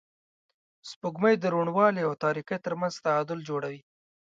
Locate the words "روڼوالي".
1.53-2.01